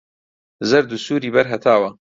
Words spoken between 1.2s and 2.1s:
بەر هەتاوە